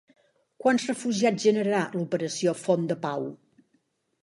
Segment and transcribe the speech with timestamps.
[0.63, 3.31] Quants refugiats generarà l'operació Font de Pau?